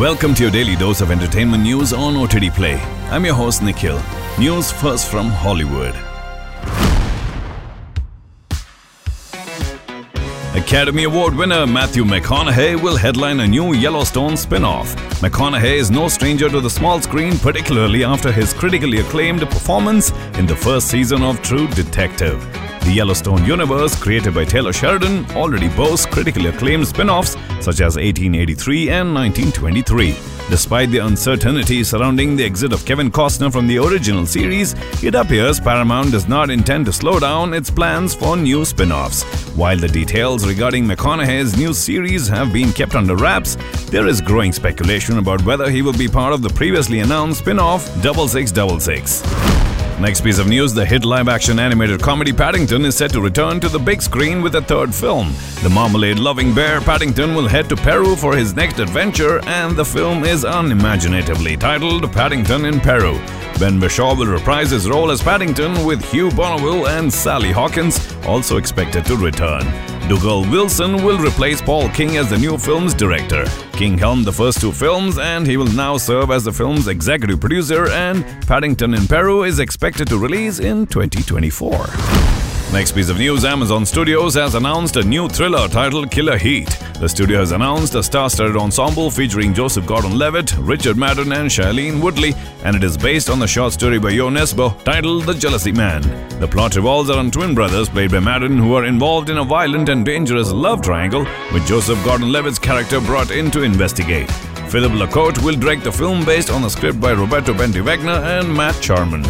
Welcome 0.00 0.34
to 0.36 0.42
your 0.44 0.50
daily 0.50 0.76
dose 0.76 1.02
of 1.02 1.10
entertainment 1.10 1.62
news 1.62 1.92
on 1.92 2.16
OTT 2.16 2.54
Play. 2.54 2.76
I'm 3.10 3.22
your 3.22 3.34
host 3.34 3.62
Nikhil. 3.62 4.00
News 4.38 4.72
first 4.72 5.10
from 5.10 5.28
Hollywood. 5.28 5.94
Academy 10.56 11.04
Award 11.04 11.34
winner 11.34 11.66
Matthew 11.66 12.04
McConaughey 12.04 12.82
will 12.82 12.96
headline 12.96 13.40
a 13.40 13.46
new 13.46 13.74
Yellowstone 13.74 14.38
spin 14.38 14.64
off. 14.64 14.96
McConaughey 15.20 15.74
is 15.74 15.90
no 15.90 16.08
stranger 16.08 16.48
to 16.48 16.62
the 16.62 16.70
small 16.70 17.02
screen, 17.02 17.38
particularly 17.38 18.02
after 18.02 18.32
his 18.32 18.54
critically 18.54 19.00
acclaimed 19.00 19.42
performance 19.42 20.12
in 20.38 20.46
the 20.46 20.56
first 20.56 20.88
season 20.88 21.22
of 21.22 21.42
True 21.42 21.68
Detective. 21.68 22.42
The 22.84 22.92
Yellowstone 22.92 23.44
universe, 23.44 23.94
created 23.94 24.34
by 24.34 24.44
Taylor 24.44 24.72
Sheridan, 24.72 25.24
already 25.32 25.68
boasts 25.68 26.06
critically 26.06 26.46
acclaimed 26.46 26.86
spin 26.88 27.10
offs 27.10 27.36
such 27.60 27.80
as 27.80 27.96
1883 27.96 28.88
and 28.88 29.14
1923. 29.14 30.16
Despite 30.48 30.90
the 30.90 30.98
uncertainty 30.98 31.84
surrounding 31.84 32.34
the 32.34 32.44
exit 32.44 32.72
of 32.72 32.84
Kevin 32.84 33.10
Costner 33.10 33.52
from 33.52 33.68
the 33.68 33.78
original 33.78 34.26
series, 34.26 34.74
it 35.04 35.14
appears 35.14 35.60
Paramount 35.60 36.10
does 36.10 36.26
not 36.26 36.50
intend 36.50 36.86
to 36.86 36.92
slow 36.92 37.20
down 37.20 37.54
its 37.54 37.70
plans 37.70 38.14
for 38.14 38.36
new 38.36 38.64
spin 38.64 38.90
offs. 38.90 39.22
While 39.54 39.76
the 39.76 39.86
details 39.86 40.48
regarding 40.48 40.86
McConaughey's 40.86 41.56
new 41.56 41.72
series 41.72 42.26
have 42.26 42.52
been 42.52 42.72
kept 42.72 42.96
under 42.96 43.14
wraps, 43.14 43.56
there 43.90 44.08
is 44.08 44.20
growing 44.20 44.52
speculation 44.52 45.18
about 45.18 45.44
whether 45.44 45.70
he 45.70 45.82
will 45.82 45.96
be 45.96 46.08
part 46.08 46.32
of 46.32 46.42
the 46.42 46.50
previously 46.50 46.98
announced 46.98 47.40
spin 47.40 47.60
off 47.60 47.82
6666. 48.02 49.59
Next 50.00 50.22
piece 50.22 50.38
of 50.38 50.48
news 50.48 50.72
the 50.72 50.86
hit 50.86 51.04
live 51.04 51.28
action 51.28 51.58
animated 51.58 52.00
comedy 52.00 52.32
Paddington 52.32 52.86
is 52.86 52.96
set 52.96 53.10
to 53.12 53.20
return 53.20 53.60
to 53.60 53.68
the 53.68 53.78
big 53.78 54.00
screen 54.00 54.40
with 54.40 54.54
a 54.54 54.62
third 54.62 54.94
film. 54.94 55.34
The 55.62 55.68
marmalade 55.68 56.18
loving 56.18 56.54
bear 56.54 56.80
Paddington 56.80 57.34
will 57.34 57.46
head 57.46 57.68
to 57.68 57.76
Peru 57.76 58.16
for 58.16 58.34
his 58.34 58.56
next 58.56 58.78
adventure, 58.78 59.44
and 59.44 59.76
the 59.76 59.84
film 59.84 60.24
is 60.24 60.44
unimaginatively 60.44 61.58
titled 61.58 62.10
Paddington 62.12 62.64
in 62.64 62.80
Peru. 62.80 63.18
Ben 63.58 63.78
Whishaw 63.78 64.16
will 64.16 64.26
reprise 64.26 64.70
his 64.70 64.88
role 64.88 65.10
as 65.10 65.22
Paddington, 65.22 65.84
with 65.84 66.02
Hugh 66.10 66.30
Bonneville 66.30 66.88
and 66.88 67.12
Sally 67.12 67.52
Hawkins 67.52 68.16
also 68.24 68.56
expected 68.56 69.04
to 69.04 69.16
return. 69.16 69.89
Dougal 70.10 70.42
Wilson 70.50 71.04
will 71.04 71.24
replace 71.24 71.62
Paul 71.62 71.88
King 71.90 72.16
as 72.16 72.30
the 72.30 72.36
new 72.36 72.58
film's 72.58 72.94
director. 72.94 73.44
King 73.74 73.96
helmed 73.96 74.24
the 74.24 74.32
first 74.32 74.60
two 74.60 74.72
films, 74.72 75.18
and 75.18 75.46
he 75.46 75.56
will 75.56 75.72
now 75.72 75.98
serve 75.98 76.32
as 76.32 76.42
the 76.42 76.52
film's 76.52 76.88
executive 76.88 77.38
producer. 77.38 77.88
And 77.90 78.24
Paddington 78.44 78.92
in 78.92 79.06
Peru 79.06 79.44
is 79.44 79.60
expected 79.60 80.08
to 80.08 80.18
release 80.18 80.58
in 80.58 80.88
2024. 80.88 82.39
Next 82.72 82.92
piece 82.92 83.08
of 83.08 83.18
news 83.18 83.44
Amazon 83.44 83.84
Studios 83.84 84.34
has 84.34 84.54
announced 84.54 84.94
a 84.94 85.02
new 85.02 85.28
thriller 85.28 85.66
titled 85.66 86.08
Killer 86.08 86.38
Heat. 86.38 86.68
The 87.00 87.08
studio 87.08 87.40
has 87.40 87.50
announced 87.50 87.96
a 87.96 88.02
star 88.02 88.30
studded 88.30 88.56
ensemble 88.56 89.10
featuring 89.10 89.52
Joseph 89.52 89.86
Gordon 89.86 90.16
Levitt, 90.16 90.56
Richard 90.56 90.96
Madden, 90.96 91.32
and 91.32 91.50
Shailene 91.50 92.00
Woodley, 92.00 92.32
and 92.62 92.76
it 92.76 92.84
is 92.84 92.96
based 92.96 93.28
on 93.28 93.40
the 93.40 93.46
short 93.48 93.72
story 93.72 93.98
by 93.98 94.14
Jo 94.14 94.28
Nesbø 94.30 94.84
titled 94.84 95.24
The 95.24 95.34
Jealousy 95.34 95.72
Man. 95.72 96.02
The 96.38 96.46
plot 96.46 96.76
revolves 96.76 97.10
around 97.10 97.32
twin 97.32 97.56
brothers 97.56 97.88
played 97.88 98.12
by 98.12 98.20
Madden 98.20 98.56
who 98.56 98.74
are 98.74 98.84
involved 98.84 99.30
in 99.30 99.38
a 99.38 99.44
violent 99.44 99.88
and 99.88 100.06
dangerous 100.06 100.52
love 100.52 100.80
triangle, 100.80 101.26
with 101.52 101.66
Joseph 101.66 102.02
Gordon 102.04 102.30
Levitt's 102.30 102.60
character 102.60 103.00
brought 103.00 103.32
in 103.32 103.50
to 103.50 103.62
investigate. 103.62 104.30
Philippe 104.70 104.94
Lacôte 104.94 105.42
will 105.42 105.56
direct 105.56 105.82
the 105.82 105.90
film 105.90 106.24
based 106.24 106.50
on 106.50 106.62
a 106.62 106.70
script 106.70 107.00
by 107.00 107.12
Roberto 107.12 107.52
Benti 107.52 107.82
Wegner 107.82 108.22
and 108.38 108.54
Matt 108.54 108.80
Charman. 108.80 109.24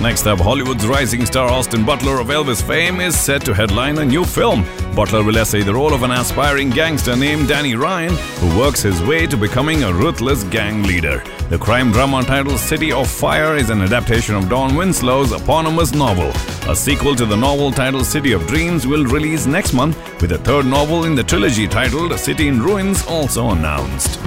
Next 0.00 0.26
up, 0.26 0.38
Hollywood's 0.38 0.86
rising 0.86 1.24
star 1.24 1.48
Austin 1.48 1.84
Butler 1.84 2.20
of 2.20 2.26
Elvis 2.26 2.62
fame 2.62 3.00
is 3.00 3.18
set 3.18 3.44
to 3.46 3.54
headline 3.54 3.96
a 3.98 4.04
new 4.04 4.24
film. 4.24 4.64
Butler 4.94 5.22
will 5.22 5.38
essay 5.38 5.62
the 5.62 5.72
role 5.72 5.94
of 5.94 6.02
an 6.02 6.10
aspiring 6.10 6.68
gangster 6.70 7.16
named 7.16 7.48
Danny 7.48 7.74
Ryan, 7.74 8.14
who 8.14 8.58
works 8.58 8.82
his 8.82 9.00
way 9.02 9.26
to 9.26 9.36
becoming 9.36 9.82
a 9.82 9.92
ruthless 9.92 10.44
gang 10.44 10.82
leader. 10.82 11.22
The 11.48 11.58
crime 11.58 11.90
drama 11.92 12.22
titled 12.22 12.58
City 12.58 12.92
of 12.92 13.08
Fire 13.08 13.56
is 13.56 13.70
an 13.70 13.80
adaptation 13.80 14.34
of 14.34 14.48
Don 14.48 14.74
Winslow's 14.74 15.32
eponymous 15.32 15.94
novel. 15.94 16.30
A 16.70 16.76
sequel 16.76 17.14
to 17.14 17.24
the 17.24 17.36
novel 17.36 17.70
titled 17.70 18.04
City 18.04 18.32
of 18.32 18.46
Dreams 18.46 18.86
will 18.86 19.04
release 19.04 19.46
next 19.46 19.72
month, 19.72 19.96
with 20.20 20.32
a 20.32 20.38
third 20.38 20.66
novel 20.66 21.04
in 21.04 21.14
the 21.14 21.24
trilogy 21.24 21.66
titled 21.68 22.18
City 22.18 22.48
in 22.48 22.60
Ruins 22.60 23.06
also 23.06 23.50
announced. 23.50 24.18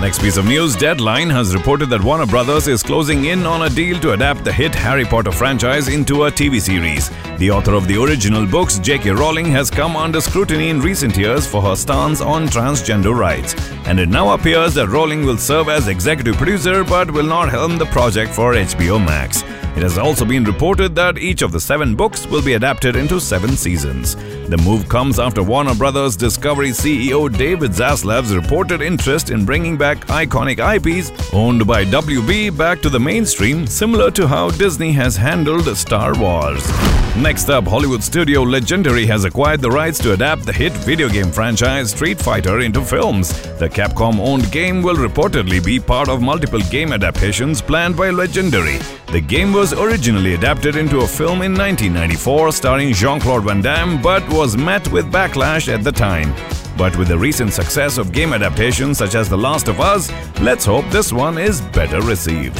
Next 0.00 0.20
piece 0.20 0.36
of 0.36 0.46
news 0.46 0.76
Deadline 0.76 1.28
has 1.28 1.56
reported 1.56 1.90
that 1.90 2.00
Warner 2.00 2.24
Brothers 2.24 2.68
is 2.68 2.84
closing 2.84 3.24
in 3.24 3.44
on 3.44 3.62
a 3.62 3.68
deal 3.68 3.98
to 3.98 4.12
adapt 4.12 4.44
the 4.44 4.52
hit 4.52 4.72
Harry 4.72 5.04
Potter 5.04 5.32
franchise 5.32 5.88
into 5.88 6.24
a 6.24 6.30
TV 6.30 6.60
series. 6.60 7.10
The 7.38 7.50
author 7.50 7.74
of 7.74 7.88
the 7.88 8.00
original 8.00 8.46
books, 8.46 8.78
J.K. 8.78 9.10
Rowling, 9.10 9.46
has 9.46 9.70
come 9.70 9.96
under 9.96 10.20
scrutiny 10.20 10.68
in 10.68 10.80
recent 10.80 11.16
years 11.16 11.48
for 11.48 11.60
her 11.62 11.74
stance 11.74 12.20
on 12.20 12.46
transgender 12.46 13.12
rights. 13.12 13.56
And 13.86 13.98
it 13.98 14.08
now 14.08 14.34
appears 14.34 14.72
that 14.74 14.88
Rowling 14.88 15.26
will 15.26 15.36
serve 15.36 15.68
as 15.68 15.88
executive 15.88 16.36
producer 16.36 16.84
but 16.84 17.10
will 17.10 17.26
not 17.26 17.50
helm 17.50 17.76
the 17.76 17.86
project 17.86 18.32
for 18.32 18.54
HBO 18.54 19.04
Max. 19.04 19.42
It 19.76 19.82
has 19.82 19.98
also 19.98 20.24
been 20.24 20.44
reported 20.44 20.94
that 20.94 21.18
each 21.18 21.42
of 21.42 21.50
the 21.50 21.60
seven 21.60 21.96
books 21.96 22.24
will 22.24 22.42
be 22.42 22.52
adapted 22.52 22.94
into 22.94 23.20
seven 23.20 23.56
seasons. 23.56 24.16
The 24.48 24.56
move 24.56 24.88
comes 24.88 25.18
after 25.18 25.42
Warner 25.42 25.74
Brothers 25.74 26.16
Discovery 26.16 26.70
CEO 26.70 27.30
David 27.30 27.72
Zaslav's 27.72 28.34
reported 28.34 28.80
interest 28.80 29.28
in 29.28 29.44
bringing 29.44 29.76
back 29.76 29.98
iconic 30.06 30.56
IPs 30.58 31.12
owned 31.34 31.66
by 31.66 31.84
WB 31.84 32.56
back 32.56 32.80
to 32.80 32.88
the 32.88 32.98
mainstream, 32.98 33.66
similar 33.66 34.10
to 34.12 34.26
how 34.26 34.48
Disney 34.48 34.90
has 34.92 35.18
handled 35.18 35.66
Star 35.76 36.18
Wars. 36.18 36.66
Next 37.14 37.50
up, 37.50 37.66
Hollywood 37.66 38.02
studio 38.02 38.42
Legendary 38.42 39.04
has 39.04 39.24
acquired 39.24 39.60
the 39.60 39.70
rights 39.70 39.98
to 39.98 40.12
adapt 40.12 40.46
the 40.46 40.52
hit 40.52 40.72
video 40.72 41.08
game 41.08 41.32
franchise 41.32 41.90
Street 41.90 42.18
Fighter 42.18 42.60
into 42.60 42.80
films. 42.80 43.28
The 43.58 43.68
Capcom 43.68 44.20
owned 44.20 44.50
game 44.52 44.82
will 44.82 44.94
reportedly 44.94 45.62
be 45.62 45.80
part 45.80 46.08
of 46.08 46.22
multiple 46.22 46.60
game 46.70 46.92
adaptations 46.92 47.60
planned 47.60 47.96
by 47.96 48.10
Legendary. 48.10 48.78
The 49.10 49.20
game 49.20 49.52
was 49.52 49.72
originally 49.72 50.34
adapted 50.34 50.76
into 50.76 50.98
a 51.00 51.08
film 51.08 51.42
in 51.42 51.54
1994 51.54 52.52
starring 52.52 52.92
Jean 52.92 53.18
Claude 53.18 53.44
Van 53.44 53.62
Damme 53.62 54.00
but 54.00 54.22
was 54.38 54.56
met 54.56 54.86
with 54.92 55.10
backlash 55.10 55.66
at 55.66 55.82
the 55.82 55.90
time. 55.90 56.32
But 56.76 56.96
with 56.96 57.08
the 57.08 57.18
recent 57.18 57.52
success 57.52 57.98
of 57.98 58.12
game 58.12 58.32
adaptations 58.32 58.96
such 58.96 59.16
as 59.16 59.28
The 59.28 59.36
Last 59.36 59.66
of 59.66 59.80
Us, 59.80 60.12
let's 60.40 60.64
hope 60.64 60.88
this 60.90 61.12
one 61.12 61.36
is 61.38 61.60
better 61.60 62.00
received. 62.02 62.56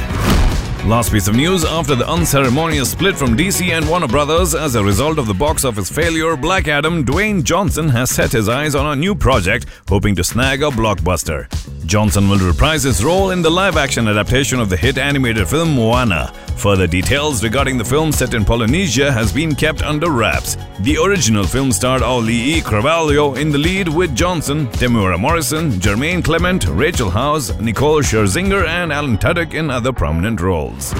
Last 0.84 1.12
piece 1.12 1.28
of 1.28 1.36
news 1.36 1.64
after 1.64 1.94
the 1.94 2.08
unceremonious 2.08 2.90
split 2.90 3.16
from 3.16 3.36
DC 3.36 3.70
and 3.70 3.88
Warner 3.88 4.08
Brothers 4.08 4.56
as 4.56 4.74
a 4.74 4.82
result 4.82 5.18
of 5.18 5.28
the 5.28 5.34
box 5.34 5.64
office 5.64 5.88
failure, 5.88 6.36
Black 6.36 6.66
Adam 6.66 7.04
Dwayne 7.04 7.44
Johnson 7.44 7.88
has 7.90 8.10
set 8.10 8.32
his 8.32 8.48
eyes 8.48 8.74
on 8.74 8.86
a 8.86 8.96
new 8.96 9.14
project, 9.14 9.66
hoping 9.88 10.16
to 10.16 10.24
snag 10.24 10.64
a 10.64 10.70
blockbuster. 10.70 11.46
Johnson 11.86 12.28
will 12.28 12.38
reprise 12.40 12.82
his 12.82 13.04
role 13.04 13.30
in 13.30 13.40
the 13.40 13.50
live 13.50 13.76
action 13.76 14.08
adaptation 14.08 14.58
of 14.58 14.68
the 14.68 14.76
hit 14.76 14.98
animated 14.98 15.46
film 15.46 15.76
Moana. 15.76 16.34
Further 16.58 16.88
details 16.88 17.44
regarding 17.44 17.78
the 17.78 17.84
film 17.84 18.10
set 18.10 18.34
in 18.34 18.44
Polynesia 18.44 19.12
has 19.12 19.32
been 19.32 19.54
kept 19.54 19.80
under 19.82 20.10
wraps. 20.10 20.56
The 20.80 20.96
original 20.98 21.44
film 21.44 21.70
starred 21.70 22.02
Auli'i 22.02 22.60
Cravalho 22.62 23.38
in 23.38 23.52
the 23.52 23.58
lead 23.58 23.86
with 23.86 24.12
Johnson, 24.12 24.66
Temuera 24.72 25.20
Morrison, 25.20 25.70
Jermaine 25.70 26.22
Clement, 26.22 26.66
Rachel 26.66 27.10
House, 27.10 27.56
Nicole 27.60 28.02
Scherzinger, 28.02 28.66
and 28.66 28.92
Alan 28.92 29.18
Tudyk 29.18 29.54
in 29.54 29.70
other 29.70 29.92
prominent 29.92 30.40
roles. 30.40 30.92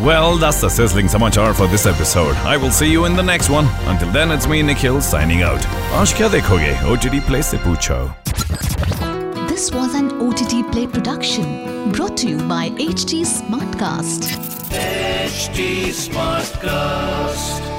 Well, 0.00 0.36
that's 0.36 0.60
the 0.60 0.68
sizzling 0.68 1.06
samachar 1.06 1.54
for 1.54 1.68
this 1.68 1.86
episode. 1.86 2.34
I 2.38 2.56
will 2.56 2.72
see 2.72 2.90
you 2.90 3.04
in 3.04 3.14
the 3.14 3.22
next 3.22 3.48
one. 3.48 3.68
Until 3.86 4.10
then, 4.10 4.32
it's 4.32 4.48
me, 4.48 4.62
Nikhil, 4.62 5.00
signing 5.00 5.42
out. 5.42 5.60
Aaj 5.92 6.28
dekhoge? 6.28 6.74
OTT 6.82 7.24
Play 7.24 7.42
se 7.42 7.58
poocho. 7.58 8.12
This 9.48 9.70
was 9.70 9.94
an 9.94 10.20
OTT 10.20 10.72
Play 10.72 10.88
production 10.88 11.75
brought 11.92 12.16
to 12.18 12.28
you 12.28 12.38
by 12.48 12.70
HT 12.70 13.24
Smartcast. 13.24 14.32
Smartcast. 15.92 17.75